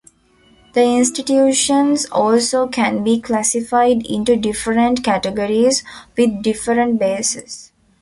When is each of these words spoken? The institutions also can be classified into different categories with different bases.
The 0.73 0.81
institutions 0.83 2.07
also 2.11 2.67
can 2.67 3.03
be 3.03 3.21
classified 3.21 4.03
into 4.07 4.35
different 4.35 5.03
categories 5.03 5.83
with 6.17 6.41
different 6.41 6.97
bases. 6.97 7.71